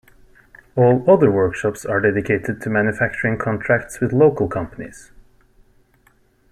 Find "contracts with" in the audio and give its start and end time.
3.37-4.11